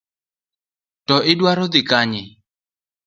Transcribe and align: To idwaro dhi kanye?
To 1.07 1.15
idwaro 1.31 1.65
dhi 1.73 1.81
kanye? 1.89 2.23